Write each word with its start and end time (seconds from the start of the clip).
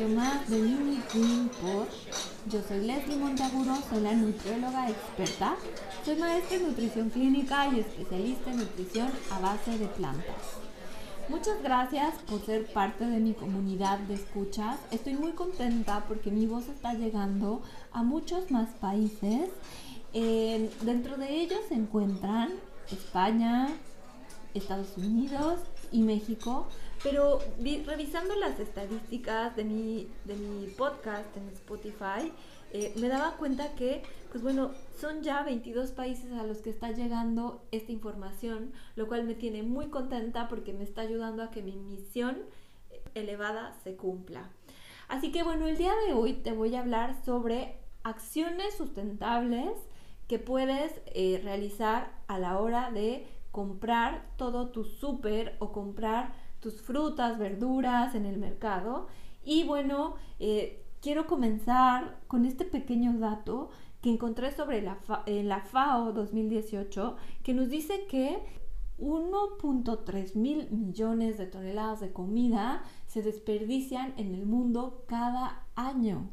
a 0.00 0.06
un 0.06 0.12
episodio 0.12 0.16
más 0.16 0.48
de 0.48 0.58
Mini 0.58 1.00
Green 1.12 1.50
Pod. 1.60 1.86
Yo 2.50 2.62
soy 2.62 2.86
Leslie 2.86 3.16
Monteaguro, 3.16 3.76
soy 3.88 4.00
la 4.00 4.12
nutrióloga 4.12 4.88
experta. 4.88 5.56
Soy 6.04 6.16
maestra 6.16 6.56
en 6.56 6.68
nutrición 6.68 7.10
clínica 7.10 7.68
y 7.68 7.80
especialista 7.80 8.50
en 8.50 8.58
nutrición 8.58 9.10
a 9.30 9.40
base 9.40 9.78
de 9.78 9.86
plantas. 9.86 10.36
Muchas 11.28 11.62
gracias 11.62 12.14
por 12.28 12.44
ser 12.44 12.66
parte 12.72 13.06
de 13.06 13.20
mi 13.20 13.34
comunidad 13.34 13.98
de 14.00 14.14
escuchas. 14.14 14.78
Estoy 14.90 15.14
muy 15.14 15.32
contenta 15.32 16.04
porque 16.08 16.30
mi 16.30 16.46
voz 16.46 16.68
está 16.68 16.94
llegando 16.94 17.62
a 17.92 18.02
muchos 18.02 18.50
más 18.50 18.68
países. 18.80 19.50
dentro 20.12 21.16
de 21.16 21.40
ellos 21.42 21.60
se 21.68 21.74
encuentran 21.74 22.50
España, 22.90 23.68
Estados 24.54 24.96
Unidos 24.96 25.60
y 25.92 26.02
México. 26.02 26.66
Pero 27.02 27.40
revisando 27.86 28.34
las 28.36 28.60
estadísticas 28.60 29.56
de 29.56 29.64
mi, 29.64 30.08
de 30.26 30.34
mi 30.34 30.66
podcast 30.66 31.34
en 31.36 31.48
Spotify, 31.48 32.30
eh, 32.72 32.92
me 32.96 33.08
daba 33.08 33.36
cuenta 33.36 33.74
que, 33.74 34.02
pues 34.30 34.42
bueno, 34.42 34.72
son 35.00 35.22
ya 35.22 35.42
22 35.42 35.92
países 35.92 36.30
a 36.32 36.44
los 36.44 36.58
que 36.58 36.70
está 36.70 36.92
llegando 36.92 37.62
esta 37.72 37.90
información, 37.90 38.72
lo 38.96 39.08
cual 39.08 39.24
me 39.24 39.34
tiene 39.34 39.62
muy 39.62 39.86
contenta 39.86 40.48
porque 40.48 40.74
me 40.74 40.84
está 40.84 41.00
ayudando 41.00 41.42
a 41.42 41.50
que 41.50 41.62
mi 41.62 41.76
misión 41.76 42.36
elevada 43.14 43.74
se 43.82 43.96
cumpla. 43.96 44.50
Así 45.08 45.32
que 45.32 45.42
bueno, 45.42 45.66
el 45.66 45.76
día 45.76 45.92
de 46.06 46.12
hoy 46.12 46.34
te 46.34 46.52
voy 46.52 46.74
a 46.76 46.80
hablar 46.80 47.24
sobre 47.24 47.76
acciones 48.04 48.74
sustentables 48.76 49.72
que 50.28 50.38
puedes 50.38 50.92
eh, 51.06 51.40
realizar 51.42 52.12
a 52.28 52.38
la 52.38 52.58
hora 52.58 52.90
de 52.92 53.26
comprar 53.50 54.24
todo 54.36 54.68
tu 54.68 54.84
súper 54.84 55.56
o 55.58 55.72
comprar 55.72 56.32
tus 56.60 56.80
frutas, 56.82 57.38
verduras 57.38 58.14
en 58.14 58.26
el 58.26 58.38
mercado. 58.38 59.08
Y 59.44 59.64
bueno, 59.64 60.14
eh, 60.38 60.84
quiero 61.00 61.26
comenzar 61.26 62.20
con 62.26 62.44
este 62.44 62.64
pequeño 62.64 63.18
dato 63.18 63.70
que 64.02 64.10
encontré 64.10 64.52
sobre 64.52 64.82
la, 64.82 64.98
en 65.26 65.48
la 65.48 65.60
FAO 65.60 66.12
2018, 66.12 67.16
que 67.42 67.54
nos 67.54 67.68
dice 67.68 68.06
que 68.08 68.38
1.3 68.98 70.36
mil 70.36 70.70
millones 70.70 71.38
de 71.38 71.46
toneladas 71.46 72.00
de 72.00 72.12
comida 72.12 72.82
se 73.06 73.22
desperdician 73.22 74.12
en 74.16 74.34
el 74.34 74.46
mundo 74.46 75.04
cada 75.06 75.66
año. 75.74 76.30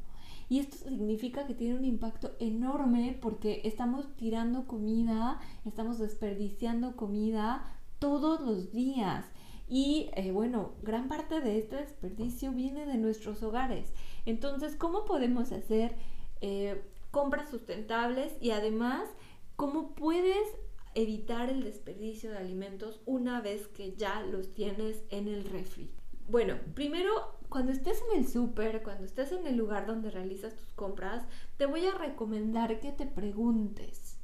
Y 0.50 0.60
esto 0.60 0.78
significa 0.78 1.46
que 1.46 1.54
tiene 1.54 1.76
un 1.76 1.86
impacto 1.86 2.32
enorme 2.40 3.18
porque 3.22 3.62
estamos 3.66 4.16
tirando 4.16 4.66
comida, 4.66 5.40
estamos 5.66 5.98
desperdiciando 5.98 6.96
comida 6.96 7.66
todos 8.00 8.40
los 8.42 8.72
días. 8.72 9.26
Y 9.68 10.10
eh, 10.16 10.32
bueno, 10.32 10.76
gran 10.82 11.10
parte 11.10 11.42
de 11.42 11.58
este 11.58 11.76
desperdicio 11.76 12.52
viene 12.52 12.86
de 12.86 12.98
nuestros 12.98 13.44
hogares. 13.44 13.94
Entonces, 14.26 14.76
¿cómo 14.76 15.04
podemos 15.06 15.52
hacer 15.52 15.96
eh, 16.42 16.82
compras 17.12 17.50
sustentables 17.50 18.34
y 18.40 18.52
además 18.52 19.10
cómo 19.56 19.94
puedes 19.94 20.48
evitar 20.96 21.50
el 21.50 21.64
desperdicio 21.64 22.32
de 22.32 22.38
alimentos 22.38 23.02
una 23.06 23.42
vez 23.42 23.68
que 23.68 23.94
ya 23.96 24.22
los 24.22 24.54
tienes 24.54 25.04
en 25.10 25.28
el 25.28 25.44
refri? 25.44 25.92
Bueno, 26.30 26.58
primero, 26.74 27.38
cuando 27.50 27.72
estés 27.72 28.02
en 28.10 28.20
el 28.20 28.28
súper, 28.28 28.84
cuando 28.84 29.06
estés 29.06 29.32
en 29.32 29.48
el 29.48 29.58
lugar 29.58 29.86
donde 29.86 30.12
realizas 30.12 30.56
tus 30.56 30.74
compras, 30.74 31.26
te 31.58 31.66
voy 31.66 31.86
a 31.86 31.94
recomendar 31.94 32.80
que 32.80 32.92
te 32.92 33.06
preguntes, 33.06 34.18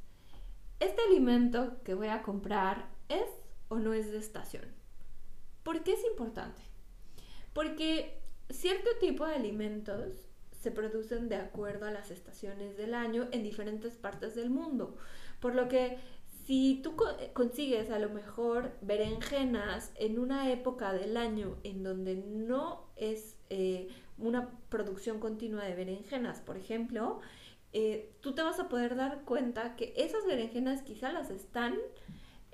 ¿este 0.80 1.02
alimento 1.02 1.82
que 1.82 1.94
voy 1.94 2.08
a 2.08 2.22
comprar 2.22 2.90
es 3.08 3.24
o 3.68 3.78
no 3.78 3.94
es 3.94 4.10
de 4.10 4.18
estación? 4.18 4.83
¿Por 5.64 5.82
qué 5.82 5.94
es 5.94 6.04
importante? 6.04 6.62
Porque 7.52 8.20
cierto 8.50 8.90
tipo 9.00 9.26
de 9.26 9.34
alimentos 9.34 10.28
se 10.52 10.70
producen 10.70 11.28
de 11.28 11.36
acuerdo 11.36 11.86
a 11.86 11.90
las 11.90 12.10
estaciones 12.10 12.76
del 12.76 12.94
año 12.94 13.28
en 13.32 13.42
diferentes 13.42 13.96
partes 13.96 14.34
del 14.34 14.50
mundo. 14.50 14.96
Por 15.40 15.54
lo 15.54 15.68
que 15.68 15.98
si 16.46 16.80
tú 16.82 16.94
consigues 17.32 17.90
a 17.90 17.98
lo 17.98 18.10
mejor 18.10 18.72
berenjenas 18.82 19.92
en 19.96 20.18
una 20.18 20.50
época 20.52 20.92
del 20.92 21.16
año 21.16 21.56
en 21.64 21.82
donde 21.82 22.16
no 22.16 22.86
es 22.96 23.36
eh, 23.50 23.88
una 24.18 24.50
producción 24.68 25.20
continua 25.20 25.64
de 25.64 25.74
berenjenas, 25.74 26.40
por 26.40 26.56
ejemplo, 26.56 27.20
eh, 27.72 28.12
tú 28.20 28.34
te 28.34 28.42
vas 28.42 28.60
a 28.60 28.68
poder 28.68 28.94
dar 28.94 29.22
cuenta 29.24 29.74
que 29.76 29.94
esas 29.96 30.24
berenjenas 30.26 30.82
quizá 30.82 31.12
las 31.12 31.30
están 31.30 31.74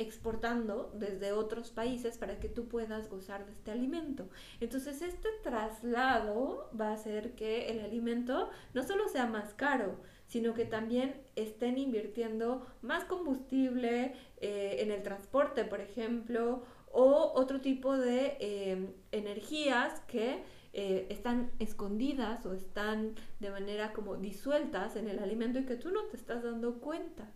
exportando 0.01 0.91
desde 0.95 1.33
otros 1.33 1.71
países 1.71 2.19
para 2.19 2.41
que 2.41 2.49
tú 2.49 2.69
puedas 2.69 3.09
gozar 3.09 3.45
de 3.47 3.53
este 3.53 3.71
alimento. 3.71 4.29
Entonces 4.61 5.03
este 5.03 5.29
traslado 5.43 6.71
va 6.79 6.89
a 6.89 6.95
hacer 6.95 7.35
que 7.35 7.69
el 7.69 7.81
alimento 7.81 8.51
no 8.75 8.83
solo 8.83 9.09
sea 9.09 9.27
más 9.27 9.55
caro, 9.55 10.01
sino 10.27 10.55
que 10.55 10.65
también 10.65 11.21
estén 11.37 11.77
invirtiendo 11.77 12.67
más 12.83 13.05
combustible 13.05 14.15
eh, 14.39 14.77
en 14.81 14.91
el 14.91 15.03
transporte, 15.03 15.65
por 15.65 15.81
ejemplo, 15.81 16.63
o 16.93 17.33
otro 17.35 17.61
tipo 17.61 17.97
de 17.97 18.37
eh, 18.41 18.95
energías 19.13 20.01
que 20.09 20.43
eh, 20.73 21.07
están 21.11 21.51
escondidas 21.59 22.47
o 22.47 22.55
están 22.55 23.17
de 23.41 23.51
manera 23.51 23.93
como 23.93 24.17
disueltas 24.17 24.97
en 24.97 25.09
el 25.09 25.19
alimento 25.19 25.59
y 25.59 25.67
que 25.67 25.77
tú 25.77 25.91
no 25.91 26.05
te 26.05 26.17
estás 26.17 26.43
dando 26.43 26.79
cuenta. 26.81 27.29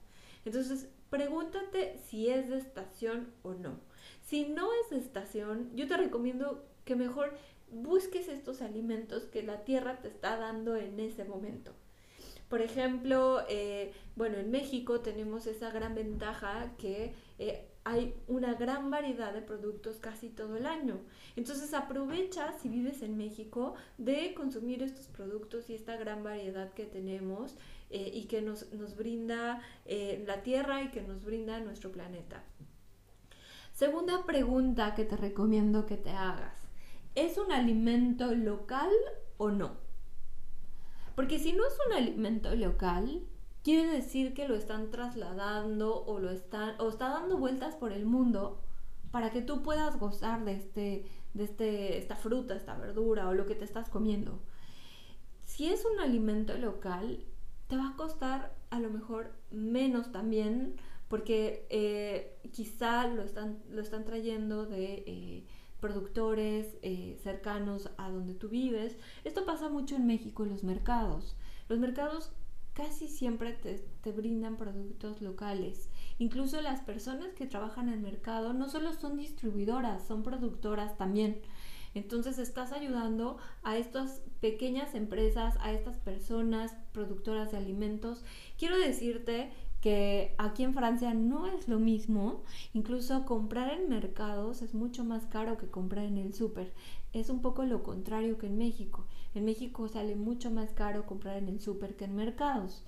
Entonces, 0.44 0.88
pregúntate 1.14 1.96
si 2.08 2.28
es 2.28 2.48
de 2.48 2.58
estación 2.58 3.32
o 3.42 3.54
no. 3.54 3.78
Si 4.20 4.46
no 4.48 4.68
es 4.82 4.90
de 4.90 4.98
estación, 4.98 5.70
yo 5.76 5.86
te 5.86 5.96
recomiendo 5.96 6.66
que 6.84 6.96
mejor 6.96 7.36
busques 7.70 8.26
estos 8.26 8.60
alimentos 8.62 9.22
que 9.26 9.44
la 9.44 9.62
tierra 9.64 10.00
te 10.00 10.08
está 10.08 10.36
dando 10.36 10.74
en 10.74 10.98
ese 10.98 11.24
momento. 11.24 11.70
Por 12.48 12.62
ejemplo, 12.62 13.44
eh, 13.48 13.92
bueno, 14.16 14.38
en 14.38 14.50
México 14.50 15.02
tenemos 15.02 15.46
esa 15.46 15.70
gran 15.70 15.94
ventaja 15.94 16.74
que 16.78 17.14
eh, 17.38 17.68
hay 17.84 18.14
una 18.28 18.54
gran 18.54 18.90
variedad 18.90 19.32
de 19.32 19.42
productos 19.42 19.98
casi 19.98 20.28
todo 20.28 20.56
el 20.56 20.66
año. 20.66 21.00
Entonces 21.36 21.74
aprovecha, 21.74 22.52
si 22.58 22.68
vives 22.68 23.02
en 23.02 23.16
México, 23.16 23.74
de 23.98 24.34
consumir 24.34 24.82
estos 24.82 25.06
productos 25.06 25.68
y 25.70 25.74
esta 25.74 25.96
gran 25.96 26.24
variedad 26.24 26.72
que 26.72 26.86
tenemos 26.86 27.54
eh, 27.90 28.10
y 28.12 28.24
que 28.24 28.42
nos, 28.42 28.72
nos 28.72 28.96
brinda 28.96 29.60
la 30.26 30.42
Tierra 30.42 30.82
y 30.82 30.90
que 30.90 31.02
nos 31.02 31.24
brinda 31.24 31.60
nuestro 31.60 31.92
planeta. 31.92 32.42
Segunda 33.74 34.24
pregunta 34.24 34.94
que 34.94 35.04
te 35.04 35.16
recomiendo 35.16 35.84
que 35.84 35.96
te 35.96 36.10
hagas. 36.10 36.64
¿Es 37.16 37.38
un 37.38 37.50
alimento 37.50 38.32
local 38.32 38.90
o 39.36 39.50
no? 39.50 39.76
Porque 41.16 41.40
si 41.40 41.52
no 41.52 41.66
es 41.66 41.74
un 41.86 41.92
alimento 41.92 42.54
local, 42.54 43.22
quiere 43.64 43.90
decir 43.90 44.34
que 44.34 44.46
lo 44.46 44.54
están 44.54 44.90
trasladando 44.90 46.04
o 46.04 46.20
lo 46.20 46.30
están 46.30 46.74
o 46.78 46.88
está 46.90 47.08
dando 47.08 47.38
vueltas 47.38 47.74
por 47.74 47.92
el 47.92 48.04
mundo 48.04 48.60
para 49.10 49.30
que 49.30 49.42
tú 49.42 49.62
puedas 49.62 49.98
gozar 49.98 50.44
de 50.44 50.52
este 50.52 51.06
de 51.32 51.44
este 51.44 51.98
esta 51.98 52.14
fruta, 52.14 52.54
esta 52.54 52.76
verdura 52.76 53.28
o 53.28 53.34
lo 53.34 53.46
que 53.46 53.54
te 53.56 53.64
estás 53.64 53.88
comiendo. 53.88 54.38
Si 55.44 55.66
es 55.66 55.84
un 55.84 55.98
alimento 55.98 56.56
local, 56.58 57.24
te 57.66 57.76
va 57.76 57.88
a 57.88 57.96
costar 57.96 58.54
a 58.70 58.78
lo 58.78 58.90
mejor 58.90 59.32
menos 59.50 60.12
también 60.12 60.76
porque 61.08 61.66
eh, 61.70 62.38
quizá 62.52 63.06
lo 63.06 63.22
están, 63.22 63.62
lo 63.70 63.80
están 63.80 64.04
trayendo 64.04 64.66
de 64.66 65.04
eh, 65.06 65.46
productores 65.80 66.76
eh, 66.82 67.18
cercanos 67.22 67.90
a 67.96 68.10
donde 68.10 68.34
tú 68.34 68.48
vives. 68.48 68.96
Esto 69.22 69.44
pasa 69.44 69.68
mucho 69.68 69.96
en 69.96 70.06
México 70.06 70.44
en 70.44 70.50
los 70.50 70.64
mercados. 70.64 71.36
Los 71.68 71.78
mercados 71.78 72.32
casi 72.74 73.08
siempre 73.08 73.52
te, 73.52 73.78
te, 74.02 74.12
brindan 74.12 74.56
productos 74.56 75.22
locales. 75.22 75.88
Incluso 76.18 76.60
las 76.60 76.80
personas 76.80 77.32
que 77.34 77.46
trabajan 77.46 77.88
en 77.88 77.94
el 77.94 78.00
mercado 78.00 78.52
no 78.52 78.68
solo 78.68 78.92
son 78.92 79.16
distribuidoras, 79.16 80.06
son 80.06 80.22
productoras 80.22 80.98
también. 80.98 81.40
Entonces 81.94 82.38
estás 82.38 82.72
ayudando 82.72 83.38
a 83.62 83.78
estas 83.78 84.20
pequeñas 84.40 84.94
empresas, 84.94 85.56
a 85.60 85.72
estas 85.72 85.96
personas 85.98 86.74
productoras 86.92 87.52
de 87.52 87.58
alimentos. 87.58 88.24
Quiero 88.58 88.76
decirte 88.76 89.52
que 89.80 90.34
aquí 90.38 90.64
en 90.64 90.74
Francia 90.74 91.14
no 91.14 91.46
es 91.46 91.68
lo 91.68 91.78
mismo, 91.78 92.42
incluso 92.72 93.24
comprar 93.26 93.70
en 93.70 93.88
mercados 93.88 94.62
es 94.62 94.74
mucho 94.74 95.04
más 95.04 95.26
caro 95.26 95.56
que 95.56 95.68
comprar 95.68 96.06
en 96.06 96.18
el 96.18 96.34
súper. 96.34 96.72
Es 97.12 97.30
un 97.30 97.42
poco 97.42 97.64
lo 97.64 97.82
contrario 97.84 98.38
que 98.38 98.46
en 98.46 98.58
México. 98.58 99.06
En 99.34 99.44
México 99.44 99.88
sale 99.88 100.16
mucho 100.16 100.50
más 100.50 100.72
caro 100.72 101.06
comprar 101.06 101.36
en 101.36 101.48
el 101.48 101.60
súper 101.60 101.96
que 101.96 102.04
en 102.04 102.16
mercados. 102.16 102.84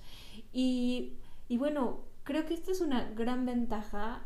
Y, 0.53 1.13
y 1.47 1.57
bueno, 1.57 1.99
creo 2.23 2.45
que 2.45 2.53
esta 2.53 2.71
es 2.71 2.81
una 2.81 3.11
gran 3.11 3.45
ventaja 3.45 4.25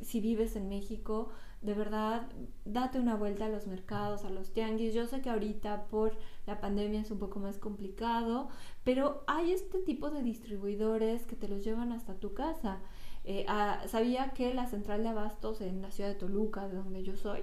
si 0.00 0.20
vives 0.20 0.54
en 0.56 0.68
México 0.68 1.30
de 1.60 1.74
verdad, 1.74 2.28
date 2.64 3.00
una 3.00 3.16
vuelta 3.16 3.46
a 3.46 3.48
los 3.48 3.66
mercados, 3.66 4.24
a 4.24 4.30
los 4.30 4.52
tianguis. 4.52 4.94
Yo 4.94 5.06
sé 5.06 5.20
que 5.20 5.30
ahorita 5.30 5.86
por 5.86 6.16
la 6.46 6.60
pandemia 6.60 7.00
es 7.00 7.10
un 7.10 7.18
poco 7.18 7.40
más 7.40 7.58
complicado, 7.58 8.48
pero 8.84 9.24
hay 9.26 9.52
este 9.52 9.78
tipo 9.78 10.10
de 10.10 10.22
distribuidores 10.22 11.26
que 11.26 11.34
te 11.34 11.48
los 11.48 11.64
llevan 11.64 11.92
hasta 11.92 12.14
tu 12.14 12.32
casa. 12.32 12.78
Eh, 13.24 13.44
ah, 13.48 13.82
sabía 13.86 14.30
que 14.30 14.54
la 14.54 14.66
central 14.66 15.02
de 15.02 15.08
abastos 15.08 15.60
en 15.60 15.82
la 15.82 15.90
ciudad 15.90 16.10
de 16.10 16.14
Toluca, 16.14 16.68
de 16.68 16.76
donde 16.76 17.02
yo 17.02 17.16
soy, 17.16 17.42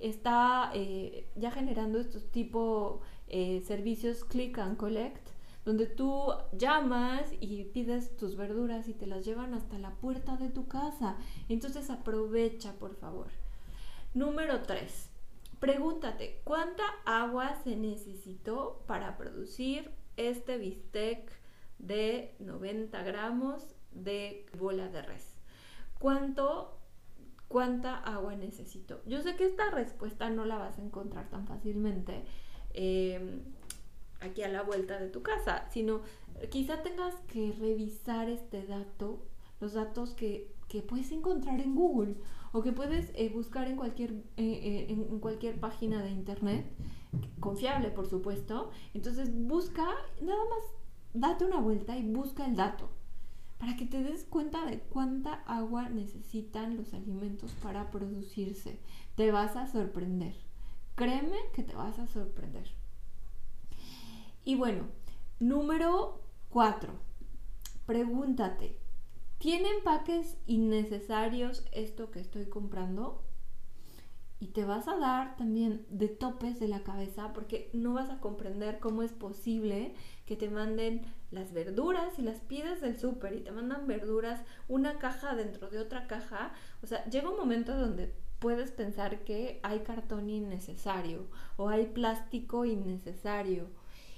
está 0.00 0.70
eh, 0.74 1.28
ya 1.36 1.50
generando 1.50 1.98
estos 1.98 2.30
tipo 2.30 3.00
eh, 3.28 3.62
servicios 3.66 4.24
click 4.24 4.58
and 4.58 4.76
collect, 4.76 5.28
donde 5.64 5.86
tú 5.86 6.32
llamas 6.52 7.32
y 7.40 7.64
pides 7.64 8.16
tus 8.16 8.36
verduras 8.36 8.88
y 8.88 8.94
te 8.94 9.06
las 9.06 9.24
llevan 9.24 9.54
hasta 9.54 9.78
la 9.78 9.90
puerta 9.96 10.36
de 10.36 10.48
tu 10.48 10.66
casa. 10.66 11.16
Entonces 11.48 11.90
aprovecha, 11.90 12.72
por 12.78 12.96
favor. 12.96 13.28
Número 14.14 14.62
3. 14.62 15.10
Pregúntate, 15.60 16.40
¿cuánta 16.42 16.82
agua 17.04 17.54
se 17.62 17.76
necesitó 17.76 18.82
para 18.86 19.18
producir 19.18 19.90
este 20.16 20.56
bistec 20.56 21.30
de 21.78 22.34
90 22.38 23.02
gramos 23.02 23.76
de 23.92 24.46
bola 24.58 24.88
de 24.88 25.02
res? 25.02 25.36
¿Cuánto 25.98 26.79
cuánta 27.50 27.96
agua 27.96 28.36
necesito. 28.36 29.02
Yo 29.06 29.22
sé 29.22 29.34
que 29.34 29.44
esta 29.44 29.70
respuesta 29.70 30.30
no 30.30 30.44
la 30.44 30.56
vas 30.56 30.78
a 30.78 30.82
encontrar 30.82 31.28
tan 31.30 31.48
fácilmente 31.48 32.22
em, 32.74 33.42
aquí 34.20 34.42
a 34.42 34.48
la 34.48 34.62
vuelta 34.62 35.00
de 35.00 35.08
tu 35.08 35.22
casa, 35.22 35.66
sino 35.68 36.02
quizá 36.48 36.84
tengas 36.84 37.12
que 37.26 37.50
revisar 37.58 38.30
este 38.30 38.64
dato, 38.66 39.26
los 39.58 39.72
datos 39.72 40.14
que, 40.14 40.54
puedes 40.88 41.10
encontrar 41.10 41.60
en 41.60 41.74
Google 41.74 42.14
o 42.52 42.62
que 42.62 42.70
puedes 42.70 43.10
eh, 43.16 43.28
buscar 43.30 43.66
en 43.66 43.74
cualquier, 43.74 44.12
eh, 44.12 44.26
eh, 44.36 44.86
en 44.88 45.18
cualquier 45.18 45.58
página 45.58 46.04
de 46.04 46.10
internet, 46.10 46.64
confiable 47.40 47.90
por 47.90 48.06
supuesto. 48.06 48.70
Entonces 48.94 49.28
busca, 49.34 49.88
nada 50.22 50.44
más 50.50 50.62
date 51.14 51.44
una 51.44 51.60
vuelta 51.60 51.98
y 51.98 52.04
busca 52.04 52.46
el 52.46 52.54
dato 52.54 52.99
para 53.60 53.76
que 53.76 53.84
te 53.84 54.02
des 54.02 54.24
cuenta 54.24 54.64
de 54.64 54.80
cuánta 54.80 55.34
agua 55.46 55.90
necesitan 55.90 56.78
los 56.78 56.94
alimentos 56.94 57.52
para 57.62 57.90
producirse. 57.90 58.80
Te 59.16 59.30
vas 59.30 59.54
a 59.54 59.66
sorprender. 59.66 60.34
Créeme 60.94 61.36
que 61.52 61.62
te 61.62 61.74
vas 61.74 61.98
a 61.98 62.06
sorprender. 62.06 62.70
Y 64.44 64.56
bueno, 64.56 64.84
número 65.40 66.22
4. 66.48 66.90
Pregúntate, 67.84 68.78
¿tiene 69.38 69.68
empaques 69.68 70.38
innecesarios 70.46 71.66
esto 71.72 72.10
que 72.10 72.20
estoy 72.20 72.46
comprando? 72.46 73.22
Y 74.40 74.48
te 74.48 74.64
vas 74.64 74.88
a 74.88 74.96
dar 74.96 75.36
también 75.36 75.84
de 75.90 76.08
topes 76.08 76.58
de 76.58 76.66
la 76.66 76.82
cabeza 76.82 77.34
porque 77.34 77.68
no 77.74 77.92
vas 77.92 78.08
a 78.08 78.20
comprender 78.20 78.78
cómo 78.78 79.02
es 79.02 79.12
posible 79.12 79.94
que 80.24 80.34
te 80.34 80.48
manden 80.48 81.02
las 81.30 81.52
verduras 81.52 82.18
y 82.18 82.22
las 82.22 82.40
pides 82.40 82.80
del 82.80 82.98
súper 82.98 83.34
y 83.34 83.40
te 83.42 83.52
mandan 83.52 83.86
verduras 83.86 84.42
una 84.66 84.98
caja 84.98 85.34
dentro 85.34 85.68
de 85.68 85.78
otra 85.78 86.06
caja. 86.06 86.54
O 86.82 86.86
sea, 86.86 87.04
llega 87.04 87.28
un 87.28 87.36
momento 87.36 87.76
donde 87.76 88.14
puedes 88.38 88.72
pensar 88.72 89.24
que 89.24 89.60
hay 89.62 89.80
cartón 89.80 90.30
innecesario 90.30 91.26
o 91.58 91.68
hay 91.68 91.86
plástico 91.86 92.64
innecesario 92.64 93.68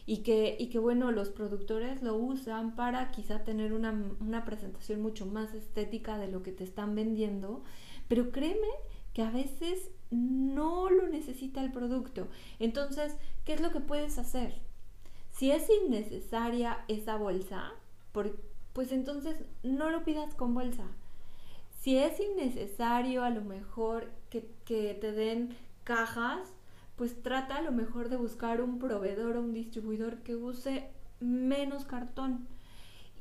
y 0.07 0.19
que, 0.19 0.57
y 0.57 0.69
que 0.69 0.79
bueno, 0.79 1.11
los 1.11 1.31
productores 1.31 2.01
lo 2.01 2.15
usan 2.15 2.77
para 2.77 3.11
quizá 3.11 3.43
tener 3.43 3.73
una, 3.73 3.93
una 4.21 4.45
presentación 4.45 5.03
mucho 5.03 5.27
más 5.27 5.53
estética 5.53 6.17
de 6.17 6.29
lo 6.29 6.45
que 6.45 6.53
te 6.53 6.63
están 6.63 6.95
vendiendo, 6.95 7.65
pero 8.07 8.31
créeme 8.31 8.69
que 9.13 9.23
a 9.23 9.31
veces 9.31 9.91
no 10.13 10.91
lo 10.91 11.09
necesita 11.09 11.63
el 11.65 11.73
producto. 11.73 12.29
Entonces, 12.59 13.17
¿qué 13.45 13.55
es 13.55 13.61
lo 13.61 13.73
que 13.73 13.81
puedes 13.81 14.19
hacer? 14.19 14.55
Si 15.33 15.51
es 15.51 15.69
innecesaria 15.85 16.85
esa 16.89 17.17
bolsa, 17.17 17.73
pues 18.13 18.93
entonces 18.93 19.37
no 19.63 19.91
lo 19.91 20.05
pidas 20.05 20.35
con 20.35 20.55
bolsa. 20.55 20.85
Si 21.83 21.99
es 21.99 22.21
innecesario 22.21 23.25
a 23.25 23.31
lo 23.31 23.41
mejor 23.41 24.09
que, 24.31 24.41
te 25.01 25.13
den 25.13 25.57
cajas, 25.83 26.49
pues 26.95 27.21
trata 27.23 27.57
a 27.57 27.63
lo 27.63 27.73
mejor 27.73 28.09
de 28.09 28.17
buscar 28.17 28.61
un 28.61 28.79
proveedor 28.79 29.37
o 29.37 29.41
un 29.41 29.53
distribuidor 29.53 30.19
que 30.19 30.37
use 30.37 30.91
menos 31.19 31.85
cartón. 31.85 32.47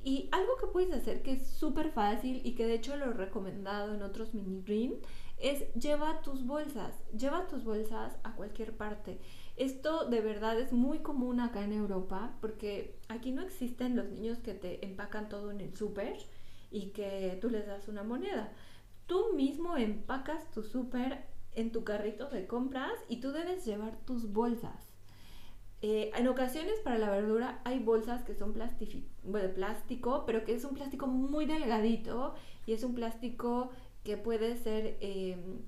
Y 0.04 0.30
algo 0.32 0.58
que 0.60 0.68
puedes 0.68 0.94
hacer 0.94 1.24
que 1.24 1.34
es 1.34 1.48
súper 1.48 1.92
fácil 1.92 2.42
y 2.44 2.54
que 2.54 2.68
de 2.68 2.76
hecho 2.76 2.96
lo 2.98 3.06
he 3.06 3.14
recomendado 3.14 3.96
en 3.96 4.04
otros 4.04 4.36
mini 4.36 4.62
green 4.62 4.96
es 5.42 5.74
lleva 5.74 6.22
tus 6.22 6.46
bolsas, 6.46 6.94
lleva 7.18 7.48
tus 7.48 7.64
bolsas 7.64 8.18
a 8.24 8.36
cualquier 8.36 8.76
parte. 8.78 9.20
Esto 9.58 10.06
de 10.06 10.22
verdad 10.22 10.60
es 10.60 10.72
muy 10.72 11.00
común 11.00 11.40
acá 11.40 11.64
en 11.64 11.74
Europa 11.74 12.36
porque 12.42 13.00
aquí 13.10 13.32
no 13.32 13.42
existen 13.42 13.96
los 13.96 14.08
niños 14.10 14.40
que 14.40 14.54
te 14.54 14.86
empacan 14.86 15.30
todo 15.30 15.52
en 15.52 15.62
el 15.62 15.76
súper 15.76 16.18
y 16.70 16.92
que 16.92 17.38
tú 17.42 17.50
les 17.50 17.68
das 17.68 17.88
una 17.88 18.04
moneda. 18.04 18.52
Tú 19.08 19.34
mismo 19.36 19.76
empacas 19.78 20.50
tu 20.52 20.64
súper 20.64 21.26
en 21.54 21.72
tu 21.72 21.84
carrito 21.84 22.30
de 22.30 22.48
compras 22.48 22.94
y 23.10 23.20
tú 23.20 23.32
debes 23.32 23.66
llevar 23.66 23.98
tus 24.06 24.32
bolsas. 24.32 24.92
Eh, 25.84 26.12
en 26.16 26.28
ocasiones 26.28 26.80
para 26.84 27.00
la 27.00 27.10
verdura 27.10 27.60
hay 27.66 27.80
bolsas 27.80 28.24
que 28.24 28.36
son 28.36 28.54
de 28.54 29.50
plástico, 29.50 30.24
pero 30.28 30.46
que 30.46 30.54
es 30.54 30.64
un 30.64 30.76
plástico 30.76 31.08
muy 31.08 31.46
delgadito 31.46 32.36
y 32.68 32.74
es 32.74 32.84
un 32.84 32.94
plástico 32.94 33.72
que 34.04 34.18
puede 34.18 34.58
ser, 34.58 34.98
em, 35.02 35.62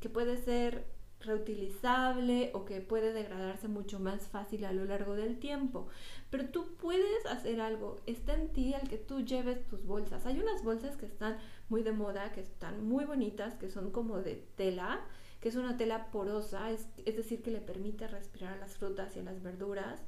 que 0.00 0.08
puede 0.08 0.36
ser 0.36 0.84
reutilizable 1.20 2.50
o 2.54 2.64
que 2.64 2.80
puede 2.80 3.12
degradarse 3.12 3.68
mucho 3.68 4.00
más 4.00 4.26
fácil 4.28 4.64
a 4.64 4.72
lo 4.72 4.84
largo 4.84 5.14
del 5.14 5.38
tiempo. 5.38 5.88
Pero 6.30 6.46
tú 6.46 6.74
puedes 6.76 7.26
hacer 7.26 7.60
algo, 7.60 8.00
está 8.06 8.34
en 8.34 8.48
ti 8.48 8.74
el 8.74 8.88
que 8.88 8.98
tú 8.98 9.24
lleves 9.24 9.66
tus 9.68 9.84
bolsas. 9.84 10.26
Hay 10.26 10.40
unas 10.40 10.64
bolsas 10.64 10.96
que 10.96 11.06
están 11.06 11.38
muy 11.68 11.82
de 11.82 11.92
moda, 11.92 12.32
que 12.32 12.40
están 12.40 12.86
muy 12.86 13.04
bonitas, 13.04 13.54
que 13.54 13.70
son 13.70 13.90
como 13.90 14.18
de 14.18 14.44
tela, 14.56 15.00
que 15.40 15.48
es 15.48 15.56
una 15.56 15.76
tela 15.76 16.10
porosa, 16.10 16.70
es, 16.70 16.86
es 17.04 17.16
decir, 17.16 17.42
que 17.42 17.50
le 17.50 17.60
permite 17.60 18.06
respirar 18.06 18.54
a 18.54 18.58
las 18.58 18.76
frutas 18.76 19.16
y 19.16 19.20
a 19.20 19.24
las 19.24 19.42
verduras 19.42 20.00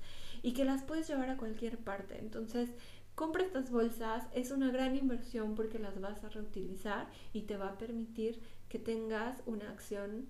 y 0.43 0.53
que 0.53 0.65
las 0.65 0.82
puedes 0.82 1.09
llevar 1.09 1.31
a 1.31 1.37
cualquier 1.37 1.79
parte. 1.79 2.19
Entonces, 2.19 2.71
Compra 3.14 3.44
estas 3.44 3.70
bolsas, 3.70 4.26
es 4.32 4.50
una 4.50 4.70
gran 4.70 4.96
inversión 4.96 5.55
porque 5.55 5.78
las 5.78 6.00
vas 6.00 6.25
a 6.25 6.31
reutilizar 6.31 7.08
y 7.32 7.43
te 7.43 7.56
va 7.56 7.69
a 7.69 7.78
permitir 7.78 8.40
que 8.69 8.81
tengas 8.81 9.40
una 9.46 9.70
acción 9.70 10.26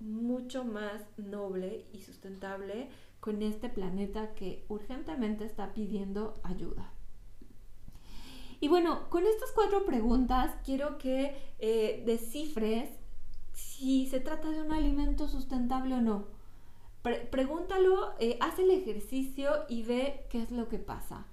mucho 0.00 0.64
más 0.64 1.06
noble 1.16 1.86
y 1.92 2.02
sustentable 2.02 2.88
con 3.20 3.42
este 3.42 3.68
planeta 3.68 4.34
que 4.34 4.64
urgentemente 4.68 5.44
está 5.44 5.72
pidiendo 5.72 6.34
ayuda. 6.42 6.92
Y 8.60 8.68
bueno, 8.68 9.08
con 9.10 9.26
estas 9.26 9.52
cuatro 9.52 9.84
preguntas 9.84 10.54
quiero 10.64 10.98
que 10.98 11.36
eh, 11.58 12.02
descifres 12.06 12.90
si 13.52 14.06
se 14.06 14.20
trata 14.20 14.50
de 14.50 14.62
un 14.62 14.72
alimento 14.72 15.28
sustentable 15.28 15.94
o 15.94 16.00
no. 16.00 16.26
pregúntalo, 17.30 18.14
eh, 18.18 18.36
haz 18.40 18.58
el 18.58 18.70
ejercicio 18.70 19.64
y 19.68 19.82
ve 19.82 20.26
qué 20.28 20.42
es 20.42 20.50
lo 20.50 20.68
que 20.68 20.78
pasa. 20.78 21.26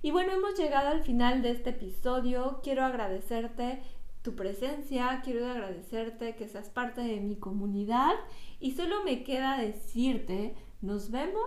Y 0.00 0.12
bueno, 0.12 0.32
hemos 0.32 0.58
llegado 0.58 0.88
al 0.88 1.02
final 1.02 1.42
de 1.42 1.50
este 1.50 1.68
episodio. 1.70 2.60
Quiero 2.62 2.86
agradecerte 2.86 3.82
tu 4.22 4.34
presencia, 4.34 5.20
quiero 5.22 5.46
agradecerte 5.46 6.34
que 6.34 6.48
seas 6.48 6.70
parte 6.70 7.02
de 7.02 7.20
mi 7.20 7.36
comunidad 7.36 8.14
y 8.60 8.70
solo 8.70 9.04
me 9.04 9.24
queda 9.24 9.58
decirte, 9.58 10.54
nos 10.80 11.10
vemos 11.10 11.44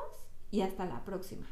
y 0.51 0.61
hasta 0.61 0.85
la 0.85 1.03
próxima. 1.03 1.47